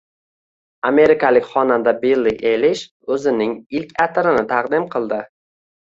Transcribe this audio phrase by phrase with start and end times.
[0.89, 2.83] Amerikalik xonanda Billi Aylish
[3.17, 5.25] o‘zining ilk atirini taqdim qildi